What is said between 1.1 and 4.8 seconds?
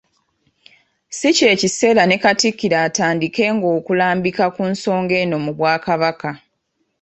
Si ky'ekiseera ne Katikkiro atandikenga okulambika ku